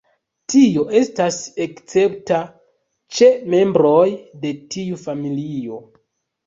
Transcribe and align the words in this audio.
Tio 0.53 0.85
estas 1.01 1.37
escepta 1.67 2.41
ĉe 3.19 3.31
membroj 3.57 4.05
de 4.47 4.57
tiu 4.79 5.01
familio. 5.09 5.81